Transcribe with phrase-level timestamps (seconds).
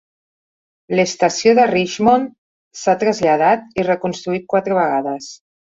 [0.95, 2.33] L"estació de Richmond
[2.81, 5.33] s"ha traslladat i reconstruït quatre vegades.